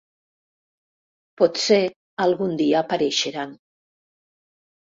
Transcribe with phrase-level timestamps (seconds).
[1.41, 1.79] Potser
[2.27, 3.55] algun dia apareixeran.